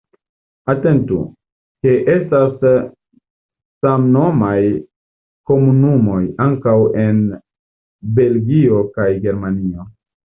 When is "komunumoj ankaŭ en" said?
5.51-7.21